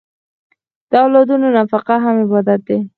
[0.89, 2.79] د اولادونو نفقه هم عبادت دی.